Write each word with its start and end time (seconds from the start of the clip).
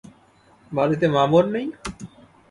বাড়িতে 0.71 1.05
মা-বোন 1.07 1.45
নেই? 1.53 1.67